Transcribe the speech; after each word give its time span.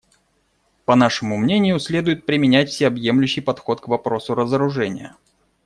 По 0.85 0.95
нашему 0.95 1.37
мнению, 1.37 1.79
следует 1.79 2.25
применять 2.25 2.71
всеобъемлющий 2.71 3.41
подход 3.41 3.81
к 3.81 3.87
вопросу 3.87 4.33
разоружения. 4.33 5.15